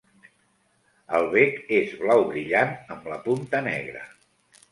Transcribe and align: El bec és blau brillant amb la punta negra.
El 1.17 1.25
bec 1.33 1.59
és 1.81 1.93
blau 1.99 2.25
brillant 2.31 2.73
amb 2.95 3.07
la 3.13 3.19
punta 3.27 3.63
negra. 3.67 4.05